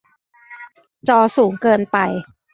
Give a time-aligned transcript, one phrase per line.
[1.07, 1.97] จอสูงเกินไป